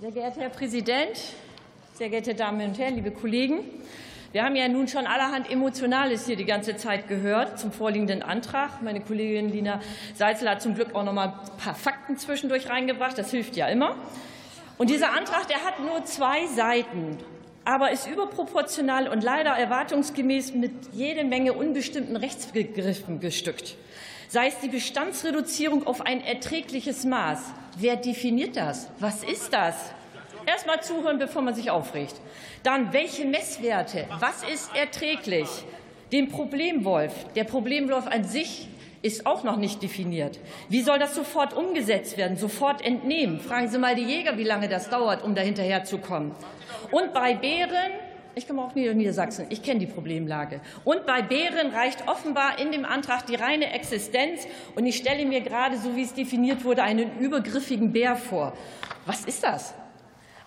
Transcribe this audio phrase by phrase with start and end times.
[0.00, 1.18] Sehr geehrter Herr Präsident,
[1.94, 3.64] sehr geehrte Damen und Herren, liebe Kollegen!
[4.30, 8.80] Wir haben ja nun schon allerhand Emotionales hier die ganze Zeit gehört zum vorliegenden Antrag.
[8.80, 9.80] Meine Kollegin Lina
[10.14, 13.18] Seitzel hat zum Glück auch noch mal ein paar Fakten zwischendurch reingebracht.
[13.18, 13.96] Das hilft ja immer.
[14.76, 17.18] Und dieser Antrag, der hat nur zwei Seiten,
[17.64, 23.74] aber ist überproportional und leider erwartungsgemäß mit jede Menge unbestimmten Rechtsbegriffen gestückt.
[24.30, 27.40] Sei es die Bestandsreduzierung auf ein erträgliches Maß.
[27.78, 28.90] Wer definiert das?
[28.98, 29.74] Was ist das?
[30.44, 32.14] Erst mal zuhören, bevor man sich aufregt.
[32.62, 34.06] Dann, welche Messwerte?
[34.20, 35.48] Was ist erträglich?
[36.12, 37.12] Den Problemwolf.
[37.36, 38.68] Der Problemwolf an sich
[39.00, 40.38] ist auch noch nicht definiert.
[40.68, 42.36] Wie soll das sofort umgesetzt werden?
[42.36, 43.40] Sofort entnehmen?
[43.40, 46.32] Fragen Sie mal die Jäger, wie lange das dauert, um da hinterherzukommen.
[46.90, 47.92] Und bei Bären
[48.38, 49.46] ich komme auch aus Niedersachsen.
[49.50, 50.60] Ich kenne die Problemlage.
[50.84, 54.46] Und bei Bären reicht offenbar in dem Antrag die reine Existenz.
[54.74, 58.56] Und ich stelle mir gerade, so wie es definiert wurde, einen übergriffigen Bär vor.
[59.06, 59.74] Was ist das?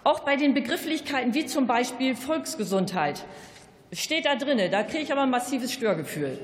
[0.03, 3.23] Auch bei den Begrifflichkeiten wie zum Beispiel Volksgesundheit
[3.93, 6.39] steht da drin, da kriege ich aber ein massives Störgefühl.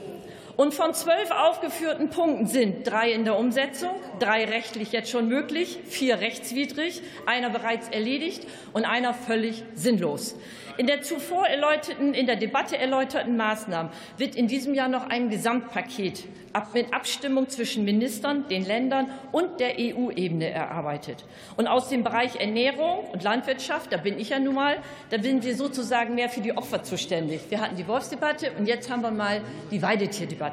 [0.57, 5.77] Und von zwölf aufgeführten Punkten sind drei in der Umsetzung, drei rechtlich jetzt schon möglich,
[5.85, 10.35] vier rechtswidrig, einer bereits erledigt und einer völlig sinnlos.
[10.77, 15.29] In der zuvor erläuterten, in der Debatte erläuterten Maßnahmen wird in diesem Jahr noch ein
[15.29, 16.23] Gesamtpaket
[16.73, 21.23] mit Abstimmung zwischen Ministern, den Ländern und der EU-Ebene erarbeitet.
[21.55, 24.77] Und aus dem Bereich Ernährung und Landwirtschaft, da bin ich ja nun mal,
[25.09, 27.41] da sind wir sozusagen mehr für die Opfer zuständig.
[27.49, 29.41] Wir hatten die Wolfsdebatte und jetzt haben wir mal
[29.71, 30.46] die Weidetierdebatte.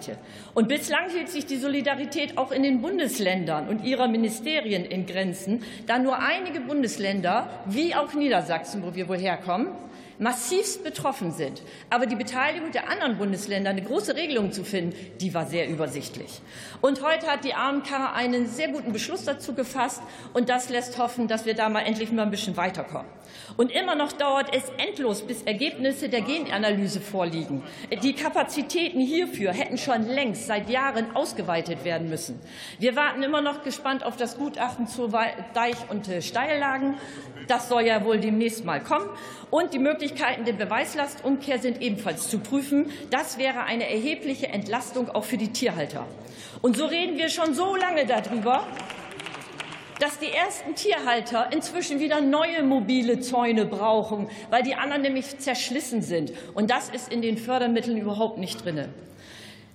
[0.54, 5.62] Und bislang hielt sich die Solidarität auch in den Bundesländern und ihrer Ministerien in Grenzen,
[5.86, 9.68] da nur einige Bundesländer, wie auch Niedersachsen, wo wir wohl herkommen,
[10.18, 11.62] massivst betroffen sind.
[11.90, 16.40] Aber die Beteiligung der anderen Bundesländer, eine große Regelung zu finden, die war sehr übersichtlich.
[16.80, 20.02] Und heute hat die AMK einen sehr guten Beschluss dazu gefasst.
[20.32, 23.08] Und das lässt hoffen, dass wir da mal endlich mal ein bisschen weiterkommen.
[23.56, 27.62] Und immer noch dauert es endlos, bis Ergebnisse der Genanalyse vorliegen.
[28.02, 32.40] Die Kapazitäten hierfür hätten schon längst seit Jahren ausgeweitet werden müssen.
[32.78, 36.96] Wir warten immer noch gespannt auf das Gutachten zu Deich- und Steillagen.
[37.48, 39.08] Das soll ja wohl demnächst mal kommen.
[39.50, 42.90] Und die Möglichkeiten der Beweislastumkehr sind ebenfalls zu prüfen.
[43.10, 46.06] Das wäre eine erhebliche Entlastung auch für die Tierhalter.
[46.60, 48.66] Und so reden wir schon so lange darüber,
[50.00, 56.02] dass die ersten Tierhalter inzwischen wieder neue mobile Zäune brauchen, weil die anderen nämlich zerschlissen
[56.02, 56.34] sind.
[56.52, 58.90] Und das ist in den Fördermitteln überhaupt nicht drin.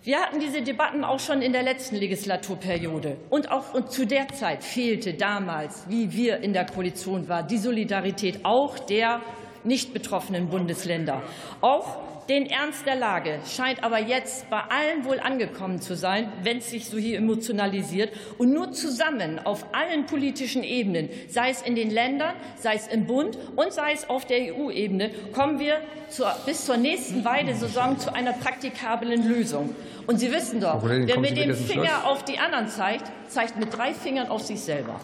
[0.03, 3.17] Wir hatten diese Debatten auch schon in der letzten Legislaturperiode.
[3.31, 8.45] Und auch zu der Zeit fehlte damals, wie wir in der Koalition waren, die Solidarität
[8.45, 9.21] auch der
[9.63, 11.21] nicht betroffenen Bundesländer.
[11.61, 11.97] Auch
[12.29, 16.69] den Ernst der Lage scheint aber jetzt bei allen wohl angekommen zu sein, wenn es
[16.69, 18.13] sich so hier emotionalisiert.
[18.37, 23.07] Und nur zusammen auf allen politischen Ebenen, sei es in den Ländern, sei es im
[23.07, 28.13] Bund und sei es auf der EU-Ebene, kommen wir zur, bis zur nächsten Weidesaison zu
[28.13, 29.75] einer praktikablen Lösung.
[30.05, 33.91] Und Sie wissen doch, wer mit dem Finger auf die anderen zeigt, zeigt mit drei
[33.93, 34.99] Fingern auf sich selber.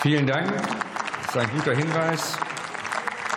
[0.00, 0.52] Vielen Dank.
[1.26, 2.38] Das ist ein guter Hinweis.